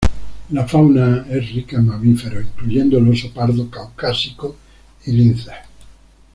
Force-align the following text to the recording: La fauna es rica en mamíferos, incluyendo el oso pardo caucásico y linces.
La 0.49 0.67
fauna 0.67 1.27
es 1.29 1.51
rica 1.53 1.77
en 1.77 1.85
mamíferos, 1.85 2.43
incluyendo 2.43 2.97
el 2.97 3.07
oso 3.07 3.31
pardo 3.31 3.69
caucásico 3.69 4.55
y 5.05 5.11
linces. 5.11 5.53